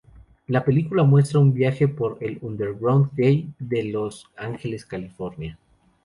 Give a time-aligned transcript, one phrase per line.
[0.47, 5.59] La película muestra un viaje por el underground gay de Los Ángeles, California.